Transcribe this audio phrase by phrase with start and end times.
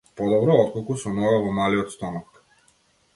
[0.19, 2.41] Подобро отколку со нога во малиот стомак.